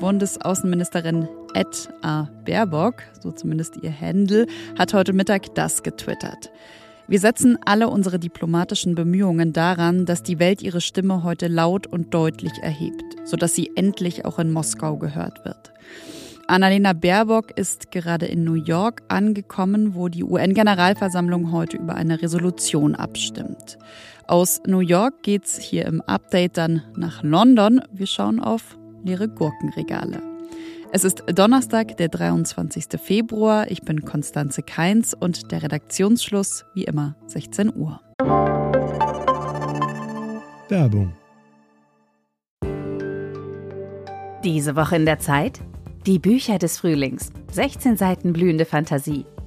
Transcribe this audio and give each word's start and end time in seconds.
Bundesaußenministerin 0.00 1.28
Ed 1.54 1.88
A. 2.02 2.26
Baerbock, 2.44 2.94
so 3.20 3.30
zumindest 3.30 3.76
ihr 3.82 3.92
Handel, 3.92 4.48
hat 4.76 4.92
heute 4.92 5.12
Mittag 5.12 5.54
das 5.54 5.84
getwittert. 5.84 6.50
Wir 7.06 7.20
setzen 7.20 7.56
alle 7.64 7.86
unsere 7.88 8.18
diplomatischen 8.18 8.96
Bemühungen 8.96 9.52
daran, 9.52 10.06
dass 10.06 10.24
die 10.24 10.40
Welt 10.40 10.60
ihre 10.60 10.80
Stimme 10.80 11.22
heute 11.22 11.46
laut 11.46 11.86
und 11.86 12.12
deutlich 12.12 12.58
erhebt, 12.60 13.04
sodass 13.22 13.54
sie 13.54 13.70
endlich 13.76 14.24
auch 14.24 14.40
in 14.40 14.50
Moskau 14.50 14.96
gehört 14.96 15.44
wird. 15.44 15.72
Annalena 16.48 16.92
Baerbock 16.94 17.56
ist 17.56 17.90
gerade 17.90 18.26
in 18.26 18.42
New 18.44 18.54
York 18.54 19.02
angekommen, 19.08 19.94
wo 19.94 20.08
die 20.08 20.24
UN-Generalversammlung 20.24 21.52
heute 21.52 21.76
über 21.76 21.94
eine 21.94 22.20
Resolution 22.20 22.94
abstimmt. 22.94 23.78
Aus 24.26 24.62
New 24.66 24.80
York 24.80 25.22
geht's 25.22 25.58
hier 25.58 25.84
im 25.84 26.00
Update 26.02 26.56
dann 26.56 26.82
nach 26.96 27.22
London. 27.22 27.82
Wir 27.92 28.06
schauen 28.06 28.40
auf 28.40 28.78
leere 29.04 29.28
Gurkenregale. 29.28 30.22
Es 30.92 31.04
ist 31.04 31.24
Donnerstag, 31.26 31.98
der 31.98 32.08
23. 32.08 32.86
Februar. 32.98 33.70
Ich 33.70 33.82
bin 33.82 34.02
Konstanze 34.04 34.62
Keins 34.62 35.12
und 35.12 35.52
der 35.52 35.62
Redaktionsschluss 35.62 36.64
wie 36.74 36.84
immer 36.84 37.16
16 37.26 37.74
Uhr. 37.76 38.00
Werbung. 40.68 41.12
Diese 44.42 44.74
Woche 44.76 44.96
in 44.96 45.04
der 45.04 45.18
Zeit? 45.18 45.60
Die 46.06 46.18
Bücher 46.18 46.58
des 46.58 46.78
Frühlings. 46.78 47.30
16 47.52 47.98
Seiten 47.98 48.32
blühende 48.32 48.64
Fantasie. 48.64 49.26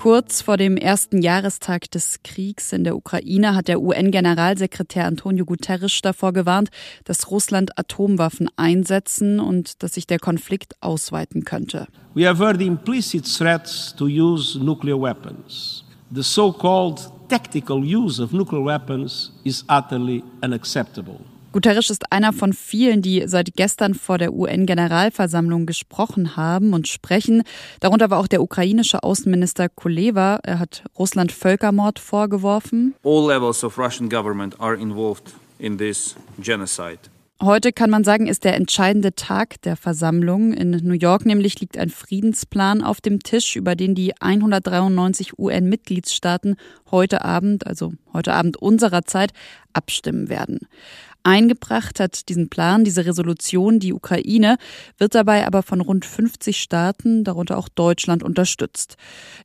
Kurz 0.00 0.40
vor 0.40 0.56
dem 0.56 0.78
ersten 0.78 1.20
Jahrestag 1.20 1.90
des 1.90 2.22
Kriegs 2.22 2.72
in 2.72 2.84
der 2.84 2.96
Ukraine 2.96 3.54
hat 3.54 3.68
der 3.68 3.82
UN-Generalsekretär 3.82 5.04
Antonio 5.04 5.44
Guterres 5.44 6.00
davor 6.00 6.32
gewarnt, 6.32 6.70
dass 7.04 7.30
Russland 7.30 7.78
Atomwaffen 7.78 8.48
einsetzen 8.56 9.40
und 9.40 9.82
dass 9.82 9.92
sich 9.92 10.06
der 10.06 10.18
Konflikt 10.18 10.74
ausweiten 10.80 11.44
könnte. 11.44 11.86
We 12.14 12.26
have 12.26 12.42
heard 12.42 12.62
implicit 12.62 13.26
threats 13.26 13.94
to 13.94 14.06
use 14.06 14.58
nuclear 14.58 14.98
weapons. 14.98 15.84
The 16.14 16.22
so-called 16.22 17.02
tactical 17.28 17.84
use 17.84 18.22
of 18.22 18.32
nuclear 18.32 18.64
weapons 18.64 19.32
is 19.44 19.66
utterly 19.68 20.24
unacceptable. 20.42 21.20
Guterres 21.52 21.90
ist 21.90 22.12
einer 22.12 22.32
von 22.32 22.52
vielen, 22.52 23.02
die 23.02 23.24
seit 23.26 23.56
gestern 23.56 23.94
vor 23.94 24.18
der 24.18 24.32
UN-Generalversammlung 24.32 25.66
gesprochen 25.66 26.36
haben 26.36 26.72
und 26.72 26.86
sprechen. 26.86 27.42
Darunter 27.80 28.08
war 28.08 28.20
auch 28.20 28.28
der 28.28 28.40
ukrainische 28.40 29.02
Außenminister 29.02 29.68
Kuleva. 29.68 30.38
Er 30.44 30.60
hat 30.60 30.84
Russland 30.96 31.32
Völkermord 31.32 31.98
vorgeworfen. 31.98 32.94
All 33.02 33.26
levels 33.26 33.64
of 33.64 33.78
Russian 33.78 34.08
government 34.08 34.60
are 34.60 34.76
involved 34.76 35.34
in 35.58 35.76
this 35.76 36.14
genocide. 36.38 37.00
Heute 37.42 37.72
kann 37.72 37.88
man 37.88 38.04
sagen, 38.04 38.26
ist 38.26 38.44
der 38.44 38.54
entscheidende 38.54 39.14
Tag 39.14 39.62
der 39.62 39.74
Versammlung. 39.74 40.52
In 40.52 40.72
New 40.72 40.92
York 40.92 41.24
nämlich 41.24 41.58
liegt 41.58 41.78
ein 41.78 41.88
Friedensplan 41.88 42.82
auf 42.82 43.00
dem 43.00 43.20
Tisch, 43.20 43.56
über 43.56 43.74
den 43.74 43.94
die 43.94 44.12
193 44.20 45.38
UN-Mitgliedstaaten 45.38 46.56
heute 46.90 47.24
Abend, 47.24 47.66
also 47.66 47.94
heute 48.12 48.34
Abend 48.34 48.58
unserer 48.58 49.06
Zeit, 49.06 49.32
abstimmen 49.72 50.28
werden. 50.28 50.58
Eingebracht 51.22 52.00
hat 52.00 52.28
diesen 52.28 52.48
Plan, 52.48 52.84
diese 52.84 53.06
Resolution, 53.06 53.78
die 53.78 53.92
Ukraine, 53.92 54.56
wird 54.98 55.14
dabei 55.14 55.46
aber 55.46 55.62
von 55.62 55.80
rund 55.80 56.04
50 56.04 56.60
Staaten, 56.60 57.24
darunter 57.24 57.58
auch 57.58 57.68
Deutschland, 57.68 58.22
unterstützt. 58.22 58.96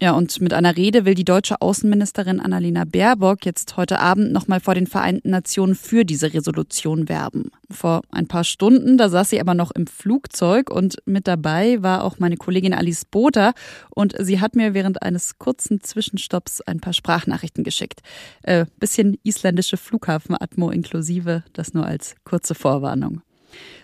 Ja, 0.01 0.13
und 0.13 0.41
mit 0.41 0.53
einer 0.53 0.75
Rede 0.75 1.05
will 1.05 1.15
die 1.15 1.25
deutsche 1.25 1.61
Außenministerin 1.61 2.39
Annalena 2.39 2.85
Baerbock 2.85 3.45
jetzt 3.45 3.77
heute 3.77 3.99
Abend 3.99 4.31
nochmal 4.31 4.59
vor 4.59 4.75
den 4.75 4.87
Vereinten 4.87 5.29
Nationen 5.29 5.75
für 5.75 6.05
diese 6.05 6.33
Resolution 6.33 7.09
werben. 7.09 7.51
Vor 7.71 8.01
ein 8.11 8.27
paar 8.27 8.43
Stunden, 8.43 8.97
da 8.97 9.09
saß 9.09 9.31
sie 9.31 9.39
aber 9.39 9.53
noch 9.53 9.71
im 9.71 9.87
Flugzeug 9.87 10.69
und 10.69 10.97
mit 11.05 11.27
dabei 11.27 11.81
war 11.81 12.03
auch 12.03 12.19
meine 12.19 12.37
Kollegin 12.37 12.73
Alice 12.73 13.05
Botha 13.05 13.53
und 13.89 14.13
sie 14.19 14.39
hat 14.39 14.55
mir 14.55 14.73
während 14.73 15.01
eines 15.01 15.39
kurzen 15.39 15.81
Zwischenstopps 15.81 16.61
ein 16.61 16.79
paar 16.79 16.93
Sprachnachrichten 16.93 17.63
geschickt. 17.63 18.01
Äh, 18.43 18.65
bisschen 18.79 19.17
isländische 19.23 19.77
Flughafenatmo 19.77 20.69
inklusive. 20.69 21.43
Das 21.53 21.64
das 21.65 21.73
nur 21.73 21.85
als 21.85 22.15
kurze 22.23 22.55
Vorwarnung. 22.55 23.21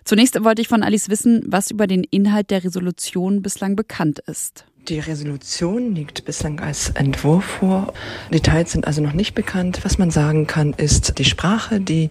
Zunächst 0.03 0.43
wollte 0.43 0.61
ich 0.61 0.67
von 0.67 0.83
Alice 0.83 1.09
wissen, 1.09 1.43
was 1.45 1.71
über 1.71 1.87
den 1.87 2.03
Inhalt 2.03 2.51
der 2.51 2.63
Resolution 2.63 3.41
bislang 3.41 3.75
bekannt 3.75 4.19
ist. 4.19 4.65
Die 4.87 4.99
Resolution 4.99 5.93
liegt 5.93 6.25
bislang 6.25 6.59
als 6.59 6.89
Entwurf 6.89 7.45
vor. 7.45 7.93
Details 8.33 8.71
sind 8.71 8.87
also 8.87 9.01
noch 9.01 9.13
nicht 9.13 9.35
bekannt. 9.35 9.81
Was 9.83 9.99
man 9.99 10.09
sagen 10.09 10.47
kann, 10.47 10.73
ist 10.73 11.19
die 11.19 11.25
Sprache, 11.25 11.79
die 11.79 12.09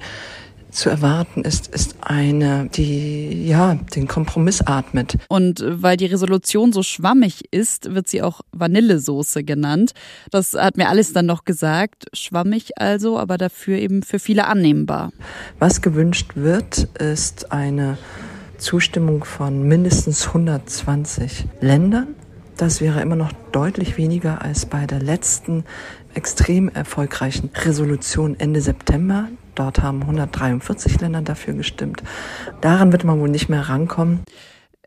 zu 0.70 0.90
erwarten 0.90 1.42
ist, 1.42 1.68
ist 1.68 1.96
eine, 2.00 2.68
die 2.72 3.46
ja 3.46 3.74
den 3.74 4.08
Kompromiss 4.08 4.62
atmet. 4.62 5.18
Und 5.28 5.64
weil 5.66 5.96
die 5.96 6.06
Resolution 6.06 6.72
so 6.72 6.82
schwammig 6.82 7.44
ist, 7.52 7.94
wird 7.94 8.08
sie 8.08 8.22
auch 8.22 8.40
Vanillesoße 8.52 9.44
genannt. 9.44 9.92
Das 10.30 10.54
hat 10.54 10.76
mir 10.76 10.88
alles 10.88 11.12
dann 11.12 11.26
noch 11.26 11.44
gesagt. 11.44 12.06
Schwammig 12.12 12.78
also, 12.78 13.18
aber 13.18 13.38
dafür 13.38 13.78
eben 13.78 14.02
für 14.02 14.18
viele 14.18 14.46
annehmbar. 14.46 15.12
Was 15.58 15.82
gewünscht 15.82 16.32
wird, 16.34 16.88
ist 16.98 17.52
eine 17.52 17.98
Zustimmung 18.58 19.24
von 19.24 19.62
mindestens 19.66 20.28
120 20.28 21.46
Ländern. 21.60 22.08
Das 22.56 22.82
wäre 22.82 23.00
immer 23.00 23.16
noch 23.16 23.32
deutlich 23.52 23.96
weniger 23.96 24.42
als 24.42 24.66
bei 24.66 24.86
der 24.86 25.00
letzten 25.00 25.64
extrem 26.12 26.68
erfolgreichen 26.68 27.50
Resolution 27.54 28.38
Ende 28.38 28.60
September. 28.60 29.28
Dort 29.60 29.82
haben 29.82 30.00
143 30.00 31.02
Länder 31.02 31.20
dafür 31.20 31.52
gestimmt. 31.52 32.02
Daran 32.62 32.92
wird 32.92 33.04
man 33.04 33.20
wohl 33.20 33.28
nicht 33.28 33.50
mehr 33.50 33.68
rankommen. 33.68 34.20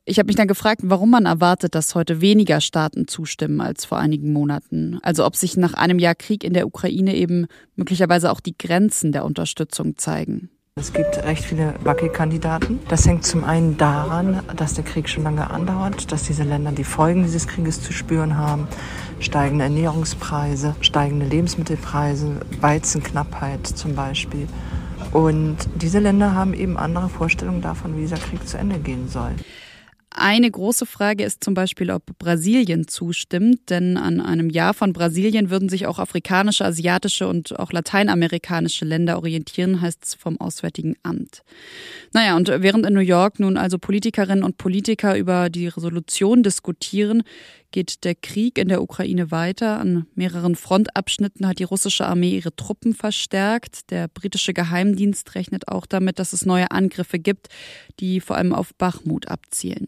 Ich 0.03 0.17
habe 0.17 0.25
mich 0.25 0.35
dann 0.35 0.47
gefragt, 0.47 0.81
warum 0.83 1.11
man 1.11 1.27
erwartet, 1.27 1.75
dass 1.75 1.93
heute 1.93 2.21
weniger 2.21 2.59
Staaten 2.59 3.07
zustimmen 3.07 3.61
als 3.61 3.85
vor 3.85 3.99
einigen 3.99 4.33
Monaten. 4.33 4.97
Also 5.03 5.27
ob 5.27 5.35
sich 5.35 5.57
nach 5.57 5.75
einem 5.75 5.99
Jahr 5.99 6.15
Krieg 6.15 6.43
in 6.43 6.53
der 6.53 6.65
Ukraine 6.65 7.15
eben 7.15 7.45
möglicherweise 7.75 8.31
auch 8.31 8.39
die 8.39 8.57
Grenzen 8.57 9.11
der 9.11 9.25
Unterstützung 9.25 9.95
zeigen. 9.99 10.49
Es 10.83 10.91
gibt 10.91 11.23
recht 11.23 11.45
viele 11.45 11.75
Wackelkandidaten. 11.83 12.79
Das 12.89 13.05
hängt 13.07 13.23
zum 13.25 13.43
einen 13.43 13.77
daran, 13.77 14.41
dass 14.57 14.73
der 14.73 14.83
Krieg 14.83 15.07
schon 15.07 15.23
lange 15.23 15.49
andauert, 15.49 16.11
dass 16.11 16.23
diese 16.23 16.43
Länder 16.43 16.71
die 16.71 16.83
Folgen 16.83 17.23
dieses 17.23 17.47
Krieges 17.47 17.81
zu 17.81 17.93
spüren 17.93 18.37
haben. 18.37 18.67
Steigende 19.19 19.63
Ernährungspreise, 19.63 20.75
steigende 20.81 21.25
Lebensmittelpreise, 21.25 22.41
Weizenknappheit 22.59 23.65
zum 23.65 23.95
Beispiel. 23.95 24.47
Und 25.11 25.57
diese 25.75 25.99
Länder 25.99 26.33
haben 26.33 26.53
eben 26.53 26.75
andere 26.75 27.07
Vorstellungen 27.07 27.61
davon, 27.61 27.95
wie 27.95 28.01
dieser 28.01 28.17
Krieg 28.17 28.45
zu 28.45 28.57
Ende 28.57 28.79
gehen 28.79 29.07
soll. 29.07 29.31
Eine 30.15 30.51
große 30.51 30.85
Frage 30.85 31.23
ist 31.23 31.43
zum 31.43 31.55
Beispiel, 31.55 31.89
ob 31.89 32.03
Brasilien 32.19 32.87
zustimmt, 32.87 33.71
denn 33.71 33.97
an 33.97 34.21
einem 34.21 34.51
Ja 34.51 34.73
von 34.73 34.93
Brasilien 34.93 35.49
würden 35.49 35.69
sich 35.69 35.87
auch 35.87 35.97
afrikanische, 35.97 36.65
asiatische 36.65 37.27
und 37.27 37.59
auch 37.59 37.71
lateinamerikanische 37.71 38.85
Länder 38.85 39.17
orientieren, 39.17 39.81
heißt 39.81 40.05
es 40.05 40.13
vom 40.13 40.39
Auswärtigen 40.39 40.95
Amt. 41.01 41.41
Naja, 42.13 42.35
und 42.35 42.47
während 42.47 42.85
in 42.85 42.93
New 42.93 42.99
York 42.99 43.39
nun 43.39 43.57
also 43.57 43.79
Politikerinnen 43.79 44.43
und 44.43 44.57
Politiker 44.57 45.17
über 45.17 45.49
die 45.49 45.67
Resolution 45.67 46.43
diskutieren, 46.43 47.23
geht 47.73 48.05
der 48.05 48.15
Krieg 48.15 48.57
in 48.57 48.69
der 48.69 48.81
Ukraine 48.81 49.31
weiter. 49.31 49.79
An 49.79 50.05
mehreren 50.15 50.55
Frontabschnitten 50.55 51.45
hat 51.45 51.59
die 51.59 51.65
russische 51.65 52.05
Armee 52.05 52.37
ihre 52.37 52.55
Truppen 52.55 52.93
verstärkt. 52.93 53.91
Der 53.91 54.07
britische 54.07 54.53
Geheimdienst 54.53 55.35
rechnet 55.35 55.67
auch 55.67 55.85
damit, 55.85 56.19
dass 56.19 56.31
es 56.31 56.45
neue 56.45 56.71
Angriffe 56.71 57.19
gibt, 57.19 57.49
die 57.99 58.21
vor 58.21 58.37
allem 58.37 58.53
auf 58.53 58.73
Bachmut 58.75 59.27
abzielen 59.27 59.87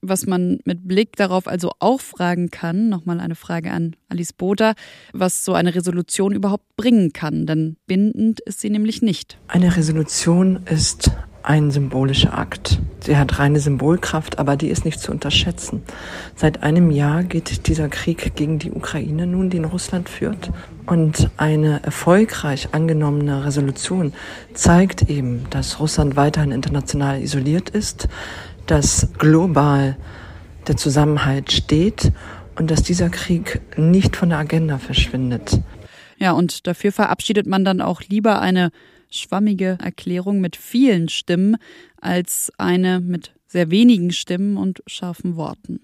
was 0.00 0.26
man 0.26 0.60
mit 0.64 0.86
Blick 0.86 1.16
darauf 1.16 1.48
also 1.48 1.72
auch 1.80 2.00
fragen 2.00 2.50
kann, 2.50 2.88
nochmal 2.88 3.20
eine 3.20 3.34
Frage 3.34 3.72
an 3.72 3.96
Alice 4.08 4.32
Botha, 4.32 4.74
was 5.12 5.44
so 5.44 5.54
eine 5.54 5.74
Resolution 5.74 6.32
überhaupt 6.32 6.76
bringen 6.76 7.12
kann, 7.12 7.46
denn 7.46 7.76
bindend 7.86 8.40
ist 8.40 8.60
sie 8.60 8.70
nämlich 8.70 9.02
nicht. 9.02 9.38
Eine 9.48 9.76
Resolution 9.76 10.60
ist 10.66 11.10
ein 11.48 11.70
symbolischer 11.70 12.36
Akt. 12.36 12.78
Sie 13.00 13.16
hat 13.16 13.38
reine 13.38 13.58
Symbolkraft, 13.58 14.38
aber 14.38 14.56
die 14.56 14.68
ist 14.68 14.84
nicht 14.84 15.00
zu 15.00 15.10
unterschätzen. 15.10 15.82
Seit 16.36 16.62
einem 16.62 16.90
Jahr 16.90 17.24
geht 17.24 17.68
dieser 17.68 17.88
Krieg 17.88 18.36
gegen 18.36 18.58
die 18.58 18.70
Ukraine 18.70 19.26
nun, 19.26 19.48
den 19.48 19.64
Russland 19.64 20.10
führt. 20.10 20.50
Und 20.84 21.30
eine 21.38 21.82
erfolgreich 21.82 22.68
angenommene 22.72 23.46
Resolution 23.46 24.12
zeigt 24.52 25.08
eben, 25.08 25.46
dass 25.48 25.80
Russland 25.80 26.16
weiterhin 26.16 26.52
international 26.52 27.22
isoliert 27.22 27.70
ist, 27.70 28.08
dass 28.66 29.08
global 29.16 29.96
der 30.66 30.76
Zusammenhalt 30.76 31.50
steht 31.50 32.12
und 32.56 32.70
dass 32.70 32.82
dieser 32.82 33.08
Krieg 33.08 33.62
nicht 33.78 34.16
von 34.16 34.28
der 34.28 34.38
Agenda 34.38 34.76
verschwindet. 34.76 35.62
Ja, 36.18 36.32
und 36.32 36.66
dafür 36.66 36.92
verabschiedet 36.92 37.46
man 37.46 37.64
dann 37.64 37.80
auch 37.80 38.02
lieber 38.02 38.38
eine 38.42 38.70
schwammige 39.10 39.78
Erklärung 39.82 40.40
mit 40.40 40.56
vielen 40.56 41.08
Stimmen 41.08 41.56
als 42.00 42.52
eine 42.58 43.00
mit 43.00 43.32
sehr 43.46 43.70
wenigen 43.70 44.12
Stimmen 44.12 44.56
und 44.56 44.82
scharfen 44.86 45.36
Worten. 45.36 45.80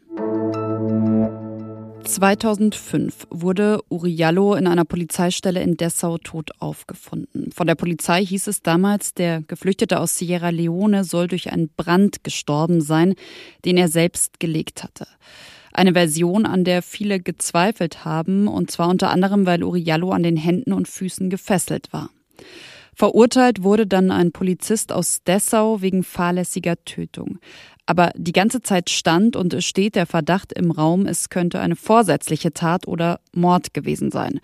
2005 2.04 3.26
wurde 3.30 3.80
Uriallo 3.88 4.54
in 4.54 4.66
einer 4.66 4.84
Polizeistelle 4.84 5.62
in 5.62 5.76
Dessau 5.76 6.18
tot 6.18 6.50
aufgefunden. 6.58 7.50
Von 7.52 7.66
der 7.66 7.74
Polizei 7.74 8.24
hieß 8.24 8.46
es 8.46 8.62
damals, 8.62 9.14
der 9.14 9.40
Geflüchtete 9.42 9.98
aus 9.98 10.16
Sierra 10.18 10.50
Leone 10.50 11.04
soll 11.04 11.28
durch 11.28 11.50
einen 11.50 11.70
Brand 11.74 12.22
gestorben 12.22 12.82
sein, 12.82 13.14
den 13.64 13.76
er 13.76 13.88
selbst 13.88 14.38
gelegt 14.38 14.82
hatte. 14.82 15.06
Eine 15.72 15.94
Version, 15.94 16.46
an 16.46 16.64
der 16.64 16.82
viele 16.82 17.20
gezweifelt 17.20 18.04
haben, 18.04 18.48
und 18.48 18.70
zwar 18.70 18.90
unter 18.90 19.10
anderem, 19.10 19.46
weil 19.46 19.64
Uriallo 19.64 20.12
an 20.12 20.22
den 20.22 20.36
Händen 20.36 20.72
und 20.72 20.86
Füßen 20.86 21.30
gefesselt 21.30 21.92
war. 21.92 22.10
Verurteilt 22.94 23.62
wurde 23.62 23.86
dann 23.86 24.10
ein 24.10 24.32
Polizist 24.32 24.92
aus 24.92 25.22
Dessau 25.24 25.80
wegen 25.82 26.02
fahrlässiger 26.02 26.76
Tötung. 26.84 27.38
Aber 27.86 28.12
die 28.16 28.32
ganze 28.32 28.62
Zeit 28.62 28.88
stand 28.88 29.36
und 29.36 29.62
steht 29.62 29.94
der 29.94 30.06
Verdacht 30.06 30.52
im 30.52 30.70
Raum, 30.70 31.06
es 31.06 31.28
könnte 31.28 31.60
eine 31.60 31.76
vorsätzliche 31.76 32.52
Tat 32.52 32.88
oder 32.88 33.20
Mord 33.32 33.74
gewesen 33.74 34.10
sein. 34.10 34.40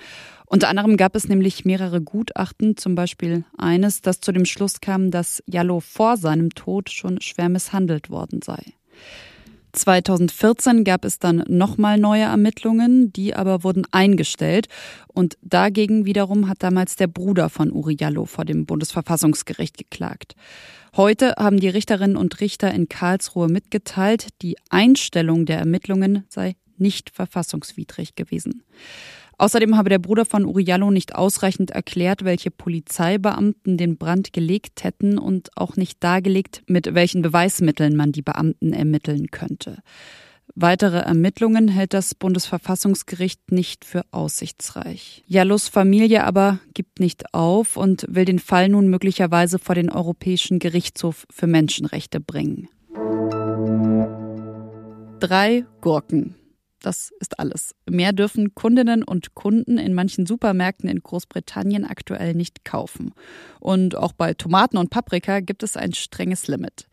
Unter 0.47 0.69
anderem 0.69 0.97
gab 0.97 1.14
es 1.14 1.29
nämlich 1.29 1.64
mehrere 1.64 2.00
Gutachten, 2.00 2.76
zum 2.76 2.97
Beispiel 2.97 3.44
eines, 3.56 4.02
das 4.02 4.20
zu 4.20 4.32
dem 4.32 4.44
Schluss 4.44 4.81
kam, 4.81 5.11
dass 5.11 5.43
Jallo 5.47 5.81
vor 5.81 6.17
seinem 6.17 6.50
Tod 6.50 6.91
schon 6.91 7.20
schwer 7.20 7.49
misshandelt 7.49 8.11
worden 8.11 8.41
sei. 8.43 8.61
2014 9.73 10.85
gab 10.85 11.05
es 11.05 11.19
dann 11.19 11.45
nochmal 11.49 11.99
neue 11.99 12.25
Ermittlungen, 12.25 13.13
die 13.13 13.35
aber 13.35 13.65
wurden 13.65 13.87
eingestellt. 13.91 14.69
Und 15.09 15.37
dagegen 15.43 16.05
wiederum 16.05 16.49
hat 16.49 16.63
damals 16.63 16.97
der 16.97 17.07
Bruder 17.07 17.49
von 17.49 17.71
Uri 17.73 17.97
Jallo 17.99 18.25
vor 18.25 18.45
dem 18.45 18.67
Bundesverfassungsgericht 18.67 19.79
geklagt. 19.79 20.35
Heute 20.97 21.35
haben 21.39 21.61
die 21.61 21.69
Richterinnen 21.69 22.17
und 22.17 22.41
Richter 22.41 22.73
in 22.73 22.89
Karlsruhe 22.89 23.49
mitgeteilt, 23.49 24.29
die 24.43 24.57
Einstellung 24.71 25.47
der 25.47 25.59
Ermittlungen 25.59 26.25
sei 26.29 26.57
nicht 26.79 27.11
verfassungswidrig 27.11 28.17
gewesen. 28.17 28.65
Außerdem 29.41 29.79
habe 29.79 29.89
der 29.89 29.99
Bruder 29.99 30.27
von 30.27 30.45
Uriallo 30.45 30.91
nicht 30.91 31.15
ausreichend 31.15 31.71
erklärt, 31.71 32.27
welche 32.27 32.51
Polizeibeamten 32.51 33.79
den 33.79 33.97
Brand 33.97 34.35
gelegt 34.35 34.85
hätten 34.85 35.19
und 35.19 35.49
auch 35.57 35.77
nicht 35.77 36.05
dargelegt, 36.05 36.63
mit 36.67 36.95
welchen 36.95 37.23
Beweismitteln 37.23 37.97
man 37.97 38.13
die 38.13 38.21
Beamten 38.21 38.75
ermitteln 38.75 39.31
könnte. 39.31 39.79
Weitere 40.55 40.99
Ermittlungen 40.99 41.69
hält 41.69 41.95
das 41.95 42.15
Bundesverfassungsgericht 42.15 43.51
nicht 43.51 43.87
für 43.87 44.03
aussichtsreich. 44.11 45.25
Jallos 45.27 45.69
Familie 45.69 46.25
aber 46.25 46.59
gibt 46.75 47.01
nicht 47.01 47.33
auf 47.33 47.79
und 47.79 48.05
will 48.11 48.27
den 48.27 48.41
Fall 48.41 48.69
nun 48.69 48.89
möglicherweise 48.89 49.59
vor 49.59 49.75
den 49.75 49.91
Europäischen 49.91 50.59
Gerichtshof 50.59 51.27
für 51.31 51.47
Menschenrechte 51.47 52.21
bringen. 52.21 52.69
Drei 55.19 55.65
Gurken. 55.81 56.35
Das 56.81 57.12
ist 57.21 57.38
alles. 57.38 57.75
Mehr 57.88 58.12
dürfen 58.12 58.55
Kundinnen 58.55 59.03
und 59.03 59.35
Kunden 59.35 59.79
in 59.79 59.94
manchen 59.94 60.27
Supermärkten 60.27 60.88
in 60.88 61.00
Großbritannien 61.00 61.85
aktuell 61.85 62.35
nicht 62.35 62.65
kaufen. 62.65 63.12
Und 63.61 63.97
auch 63.97 64.12
bei 64.12 64.35
Tomaten 64.35 64.79
und 64.79 64.91
Paprika 64.91 65.41
gibt 65.41 65.62
es 65.62 65.77
ein 65.77 65.93
strenges 65.93 66.49
Limit. 66.49 66.87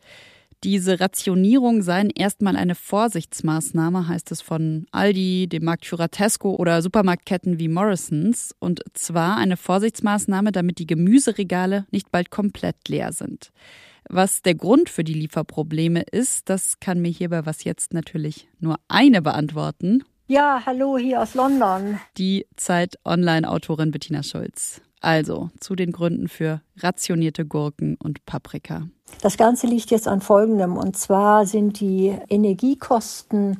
Diese 0.64 0.98
Rationierung 0.98 1.82
seien 1.82 2.10
erstmal 2.10 2.56
eine 2.56 2.74
Vorsichtsmaßnahme, 2.74 4.08
heißt 4.08 4.32
es 4.32 4.40
von 4.40 4.86
Aldi, 4.90 5.46
dem 5.48 5.64
Marktführer 5.64 6.10
Tesco 6.10 6.56
oder 6.56 6.82
Supermarktketten 6.82 7.60
wie 7.60 7.68
Morrisons. 7.68 8.56
Und 8.58 8.82
zwar 8.92 9.36
eine 9.36 9.56
Vorsichtsmaßnahme, 9.56 10.50
damit 10.50 10.80
die 10.80 10.86
Gemüseregale 10.86 11.86
nicht 11.92 12.10
bald 12.10 12.30
komplett 12.30 12.88
leer 12.88 13.12
sind. 13.12 13.52
Was 14.10 14.40
der 14.40 14.54
Grund 14.54 14.88
für 14.88 15.04
die 15.04 15.14
Lieferprobleme 15.14 16.02
ist, 16.10 16.48
das 16.48 16.80
kann 16.80 17.00
mir 17.00 17.10
hierbei 17.10 17.44
was 17.44 17.64
jetzt 17.64 17.92
natürlich 17.92 18.48
nur 18.58 18.76
eine 18.88 19.20
beantworten. 19.20 20.02
Ja, 20.26 20.62
hallo 20.64 20.96
hier 20.96 21.22
aus 21.22 21.34
London. 21.34 22.00
Die 22.16 22.46
Zeit-Online-Autorin 22.56 23.90
Bettina 23.90 24.22
Schulz. 24.22 24.80
Also 25.00 25.50
zu 25.60 25.76
den 25.76 25.92
Gründen 25.92 26.28
für 26.28 26.62
rationierte 26.78 27.44
Gurken 27.44 27.96
und 27.96 28.24
Paprika. 28.24 28.88
Das 29.20 29.36
Ganze 29.36 29.66
liegt 29.66 29.90
jetzt 29.90 30.08
an 30.08 30.22
Folgendem. 30.22 30.76
Und 30.76 30.96
zwar 30.96 31.46
sind 31.46 31.80
die 31.80 32.16
Energiekosten 32.28 33.58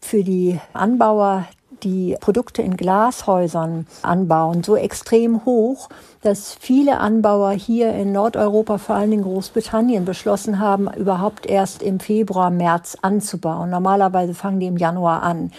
für 0.00 0.22
die 0.22 0.60
Anbauer 0.72 1.48
die 1.82 2.16
Produkte 2.20 2.62
in 2.62 2.76
Glashäusern 2.76 3.86
anbauen, 4.02 4.62
so 4.62 4.76
extrem 4.76 5.44
hoch, 5.44 5.88
dass 6.22 6.54
viele 6.54 6.98
Anbauer 6.98 7.52
hier 7.52 7.92
in 7.92 8.12
Nordeuropa, 8.12 8.78
vor 8.78 8.96
allem 8.96 9.12
in 9.12 9.22
Großbritannien, 9.22 10.04
beschlossen 10.04 10.58
haben, 10.58 10.88
überhaupt 10.92 11.46
erst 11.46 11.82
im 11.82 12.00
Februar, 12.00 12.50
März 12.50 12.96
anzubauen. 13.02 13.70
Normalerweise 13.70 14.34
fangen 14.34 14.60
die 14.60 14.66
im 14.66 14.76
Januar 14.76 15.22
an. 15.22 15.52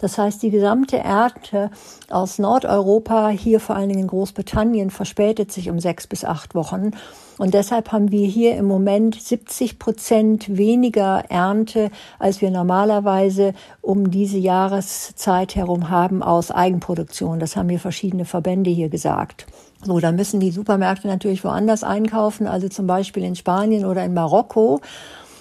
Das 0.00 0.16
heißt, 0.16 0.42
die 0.42 0.50
gesamte 0.50 0.98
Ernte 0.98 1.70
aus 2.08 2.38
Nordeuropa, 2.38 3.28
hier 3.28 3.60
vor 3.60 3.76
allen 3.76 3.88
Dingen 3.88 4.02
in 4.02 4.06
Großbritannien, 4.06 4.90
verspätet 4.90 5.50
sich 5.50 5.70
um 5.70 5.80
sechs 5.80 6.06
bis 6.06 6.24
acht 6.24 6.54
Wochen. 6.54 6.92
Und 7.38 7.54
deshalb 7.54 7.92
haben 7.92 8.10
wir 8.10 8.26
hier 8.26 8.56
im 8.56 8.66
Moment 8.66 9.20
70 9.20 9.78
Prozent 9.78 10.56
weniger 10.56 11.24
Ernte, 11.28 11.90
als 12.18 12.40
wir 12.40 12.50
normalerweise 12.50 13.54
um 13.80 14.10
diese 14.10 14.38
Jahreszeit 14.38 15.54
herum 15.54 15.88
haben 15.88 16.22
aus 16.22 16.50
Eigenproduktion. 16.50 17.38
Das 17.38 17.54
haben 17.54 17.66
mir 17.66 17.78
verschiedene 17.78 18.24
Verbände 18.24 18.70
hier 18.70 18.88
gesagt. 18.88 19.46
So, 19.84 20.00
da 20.00 20.10
müssen 20.10 20.40
die 20.40 20.50
Supermärkte 20.50 21.06
natürlich 21.06 21.44
woanders 21.44 21.84
einkaufen, 21.84 22.48
also 22.48 22.68
zum 22.68 22.88
Beispiel 22.88 23.22
in 23.22 23.36
Spanien 23.36 23.84
oder 23.84 24.04
in 24.04 24.14
Marokko. 24.14 24.80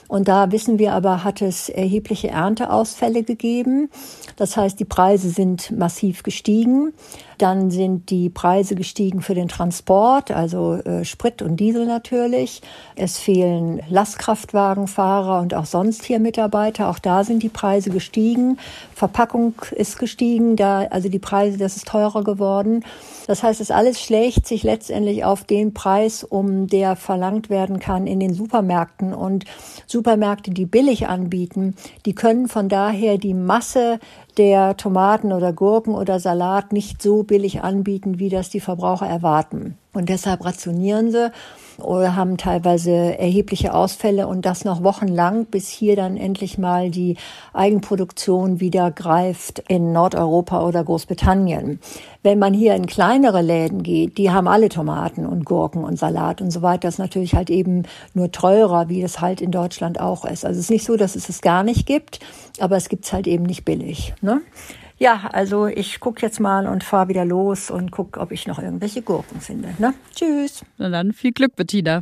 Und 0.08 0.28
da 0.28 0.52
wissen 0.52 0.80
wir 0.80 0.94
aber, 0.94 1.24
hat 1.24 1.42
es 1.42 1.70
erhebliche 1.70 2.30
Ernteausfälle 2.30 3.24
gegeben. 3.24 3.90
Das 4.38 4.56
heißt, 4.56 4.80
die 4.80 4.86
Preise 4.86 5.30
sind 5.30 5.72
massiv 5.72 6.24
gestiegen. 6.24 6.94
Dann 7.38 7.70
sind 7.70 8.10
die 8.10 8.30
Preise 8.30 8.76
gestiegen 8.76 9.22
für 9.22 9.36
den 9.36 9.48
Transport, 9.48 10.32
also 10.32 10.76
äh, 10.76 11.06
Sprit 11.06 11.42
und 11.42 11.58
Diesel 11.58 11.86
natürlich. 11.86 12.62
Es 12.96 13.18
fehlen 13.20 13.82
Lastkraftwagenfahrer 13.90 15.40
und 15.42 15.54
auch 15.54 15.66
sonst 15.66 16.04
hier 16.04 16.20
Mitarbeiter. 16.20 16.90
Auch 16.90 17.00
da 17.00 17.24
sind 17.24 17.44
die 17.44 17.50
Preise 17.50 17.92
gestiegen. 17.92 18.58
Verpackung 18.96 19.54
ist 19.72 20.00
gestiegen, 20.00 20.56
da, 20.56 20.88
also 20.90 21.10
die 21.10 21.20
Preise, 21.20 21.58
das 21.58 21.78
ist 21.78 21.88
teurer 21.88 22.24
geworden. 22.24 22.84
Das 23.28 23.44
heißt, 23.44 23.62
es 23.62 23.72
alles 23.72 24.02
schlägt 24.02 24.48
sich 24.48 24.64
letztendlich 24.64 25.24
auf 25.24 25.44
den 25.44 25.74
Preis 25.74 26.24
um, 26.24 26.68
der 26.68 26.96
verlangt 26.96 27.50
werden 27.50 27.80
kann 27.80 28.08
in 28.08 28.20
den 28.20 28.34
Supermärkten. 28.34 29.14
Und 29.14 29.46
Supermärkte, 29.86 30.52
die 30.52 30.66
billig 30.66 31.08
anbieten, 31.08 31.76
die 32.06 32.16
können 32.16 32.48
von 32.48 32.70
daher 32.70 33.18
die 33.18 33.34
Masse 33.34 34.00
der 34.38 34.78
Tomaten 34.78 35.32
oder 35.34 35.54
Gurken 35.54 35.96
oder 35.96 36.20
Salat 36.20 36.72
nicht 36.72 37.02
so 37.02 37.24
billig 37.24 37.64
anbieten, 37.64 38.20
wie 38.20 38.30
das 38.30 38.50
die 38.50 38.60
Verbraucher 38.60 39.08
erwarten. 39.08 39.78
Und 39.94 40.10
deshalb 40.10 40.46
rationieren 40.46 41.12
sie 41.12 41.32
oder 41.80 42.16
haben 42.16 42.38
teilweise 42.38 42.92
erhebliche 43.18 43.74
Ausfälle 43.74 44.28
und 44.28 44.46
das 44.46 44.66
noch 44.66 44.84
wochenlang, 44.84 45.46
bis 45.46 45.70
hier 45.70 45.96
dann 45.96 46.18
endlich 46.18 46.58
mal 46.58 46.90
die 46.90 47.18
Eigenproduktion 47.54 48.60
wieder 48.60 48.92
greift 48.92 49.60
in 49.68 49.94
Nordeuropa 49.94 50.66
oder 50.66 50.84
Großbritannien. 50.84 51.80
Wenn 52.24 52.40
man 52.40 52.54
hier 52.54 52.76
in 52.76 52.88
kleinere 52.88 53.42
Läden 53.42 53.84
geht, 53.84 54.18
die 54.18 54.32
haben 54.32 54.48
alle 54.48 54.70
Tomaten 54.70 55.26
und 55.26 55.46
Gurken 55.46 55.84
und 55.84 55.98
Salat 55.98 56.42
und 56.42 56.52
so 56.52 56.62
weiter. 56.62 56.88
Das 56.88 56.96
ist 56.96 57.00
natürlich 57.00 57.36
halt 57.36 57.50
eben 57.50 57.84
nur 58.14 58.32
teurer, 58.32 58.90
wie 58.90 59.02
es 59.02 59.22
halt 59.22 59.42
in 59.42 59.52
Deutschland 59.52 60.00
auch 60.00 60.26
ist. 60.26 60.46
Also 60.46 60.60
es 60.60 60.66
ist 60.66 60.72
nicht 60.72 60.86
so, 60.86 60.98
dass 60.98 61.16
es 61.16 61.30
es 61.30 61.42
gar 61.42 61.64
nicht 61.64 61.86
gibt, 61.86 62.20
aber 62.60 62.76
es 62.76 62.90
gibt 62.90 63.06
es 63.06 63.14
halt 63.14 63.28
eben 63.28 63.44
nicht 63.44 63.66
billig. 63.66 64.14
Ne? 64.22 64.42
Ja, 65.00 65.30
also 65.32 65.68
ich 65.68 66.00
gucke 66.00 66.24
jetzt 66.24 66.40
mal 66.40 66.66
und 66.68 66.84
fahre 66.84 67.10
wieder 67.10 67.24
los 67.24 67.70
und 67.70 67.92
gucke, 67.92 68.20
ob 68.20 68.32
ich 68.32 68.48
noch 68.48 68.58
irgendwelche 68.58 69.04
Gurken 69.04 69.40
finde. 69.42 69.70
Ne? 69.78 69.94
Tschüss. 70.16 70.66
Na 70.78 70.90
dann 70.90 71.14
viel 71.14 71.32
Glück, 71.32 71.56
Bettina. 71.56 72.02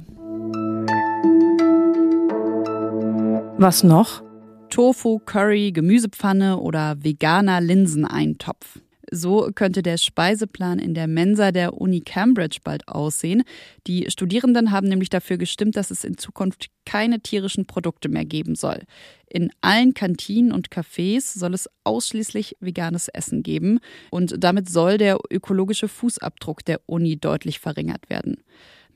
Was 3.58 3.84
noch? 3.84 4.24
Tofu, 4.70 5.20
Curry, 5.20 5.72
Gemüsepfanne 5.72 6.58
oder 6.58 6.96
veganer 7.02 7.62
Linseneintopf. 7.62 8.80
So 9.12 9.50
könnte 9.54 9.82
der 9.82 9.98
Speiseplan 9.98 10.80
in 10.80 10.94
der 10.94 11.08
Mensa 11.08 11.52
der 11.52 11.80
Uni 11.80 12.02
Cambridge 12.02 12.60
bald 12.64 12.88
aussehen. 12.88 13.44
Die 13.88 14.10
Studierenden 14.10 14.72
haben 14.72 14.88
nämlich 14.88 15.10
dafür 15.10 15.38
gestimmt, 15.38 15.76
dass 15.76 15.92
es 15.92 16.04
in 16.04 16.18
Zukunft 16.18 16.70
keine 16.86 17.20
tierischen 17.20 17.66
Produkte 17.66 18.10
mehr 18.10 18.26
geben 18.26 18.56
soll. 18.56 18.84
In 19.28 19.52
allen 19.62 19.94
Kantinen 19.94 20.52
und 20.52 20.70
Cafés 20.70 21.38
soll 21.38 21.54
es 21.54 21.70
ausschließlich 21.84 22.58
veganes 22.60 23.08
Essen 23.10 23.44
geben 23.44 23.80
und 24.12 24.36
damit 24.44 24.70
soll 24.70 24.98
der 24.98 25.18
ökologische 25.30 25.88
Fußabdruck 25.88 26.64
der 26.64 26.82
Uni 26.86 27.18
deutlich 27.18 27.60
verringert 27.60 28.10
werden. 28.10 28.38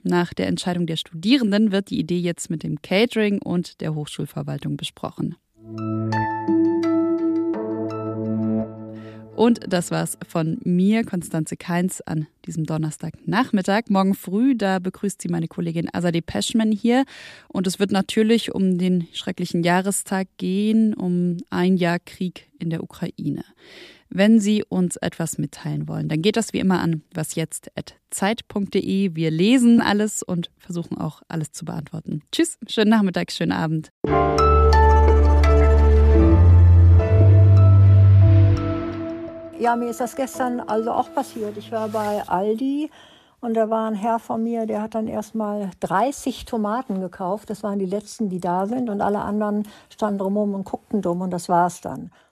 Nach 0.03 0.33
der 0.33 0.47
Entscheidung 0.47 0.87
der 0.87 0.95
Studierenden 0.95 1.71
wird 1.71 1.89
die 1.89 1.99
Idee 1.99 2.19
jetzt 2.19 2.49
mit 2.49 2.63
dem 2.63 2.81
Catering 2.81 3.41
und 3.41 3.81
der 3.81 3.95
Hochschulverwaltung 3.95 4.77
besprochen. 4.77 5.35
Und 9.39 9.71
das 9.71 9.89
war's 9.89 10.17
von 10.27 10.57
mir, 10.65 11.05
Konstanze 11.05 11.55
Keins, 11.55 12.01
an 12.01 12.27
diesem 12.45 12.65
Donnerstagnachmittag. 12.65 13.83
Morgen 13.87 14.13
früh, 14.13 14.53
da 14.53 14.79
begrüßt 14.79 15.21
sie 15.21 15.29
meine 15.29 15.47
Kollegin 15.47 15.87
Azadeh 15.93 16.19
Peschman 16.19 16.73
hier. 16.73 17.05
Und 17.47 17.65
es 17.65 17.79
wird 17.79 17.93
natürlich 17.93 18.53
um 18.53 18.77
den 18.77 19.07
schrecklichen 19.13 19.63
Jahrestag 19.63 20.27
gehen, 20.35 20.93
um 20.93 21.37
ein 21.51 21.77
Jahr 21.77 21.99
Krieg 21.99 22.49
in 22.59 22.69
der 22.69 22.83
Ukraine. 22.83 23.45
Wenn 24.09 24.41
Sie 24.41 24.65
uns 24.67 24.97
etwas 24.97 25.37
mitteilen 25.37 25.87
wollen, 25.87 26.09
dann 26.09 26.21
geht 26.21 26.35
das 26.35 26.51
wie 26.51 26.59
immer 26.59 26.81
an 26.81 27.03
wasjetzt.zeit.de. 27.13 29.15
Wir 29.15 29.31
lesen 29.31 29.79
alles 29.79 30.21
und 30.21 30.51
versuchen 30.57 30.97
auch 30.97 31.21
alles 31.29 31.53
zu 31.53 31.63
beantworten. 31.63 32.23
Tschüss, 32.33 32.57
schönen 32.67 32.89
Nachmittag, 32.89 33.31
schönen 33.31 33.53
Abend. 33.53 33.93
Ja, 39.59 39.75
mir 39.75 39.89
ist 39.89 39.99
das 39.99 40.15
gestern 40.15 40.61
also 40.61 40.91
auch 40.93 41.13
passiert. 41.13 41.57
Ich 41.57 41.69
war 41.73 41.89
bei 41.89 42.23
Aldi 42.25 42.89
und 43.41 43.55
da 43.55 43.69
war 43.69 43.89
ein 43.89 43.93
Herr 43.93 44.17
von 44.17 44.41
mir, 44.41 44.65
der 44.65 44.81
hat 44.81 44.95
dann 44.95 45.09
erstmal 45.09 45.71
30 45.81 46.45
Tomaten 46.45 47.01
gekauft. 47.01 47.49
Das 47.49 47.61
waren 47.61 47.77
die 47.77 47.85
letzten, 47.85 48.29
die 48.29 48.39
da 48.39 48.67
sind. 48.67 48.89
Und 48.89 49.01
alle 49.01 49.19
anderen 49.19 49.67
standen 49.89 50.19
drumherum 50.19 50.55
und 50.55 50.63
guckten 50.63 51.01
dumm 51.01 51.19
und 51.19 51.31
das 51.31 51.49
war's 51.49 51.81
dann. 51.81 52.09